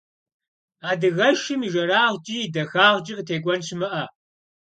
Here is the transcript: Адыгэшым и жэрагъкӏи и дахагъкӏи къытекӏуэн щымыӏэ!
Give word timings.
Адыгэшым 0.89 1.59
и 1.67 1.69
жэрагъкӏи 1.73 2.37
и 2.45 2.51
дахагъкӏи 2.53 3.13
къытекӏуэн 3.17 3.61
щымыӏэ! 3.67 4.03